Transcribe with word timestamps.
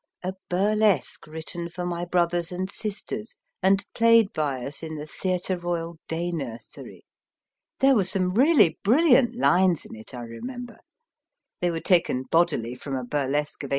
SIMS 0.23 0.33
a 0.33 0.37
burlesque 0.49 1.27
written 1.27 1.69
for 1.69 1.85
my 1.85 2.05
brothers 2.05 2.51
and 2.51 2.71
sisters, 2.71 3.35
and 3.61 3.85
played 3.93 4.33
by 4.33 4.65
us 4.65 4.81
in 4.81 4.95
the 4.95 5.05
Theatre 5.05 5.55
Royal 5.59 5.97
Day 6.07 6.31
Nursery. 6.31 7.05
There 7.81 7.93
were 7.95 8.03
some 8.03 8.31
really 8.33 8.79
brilliant 8.83 9.35
lines 9.35 9.85
in 9.85 9.93
it, 9.95 10.15
I 10.15 10.21
remember. 10.23 10.77
They 11.61 11.69
were 11.69 11.81
taken 11.81 12.23
bodily 12.31 12.73
from 12.73 12.95
a 12.95 13.03
burlesque 13.03 13.61
of 13.61 13.67
H. 13.69 13.69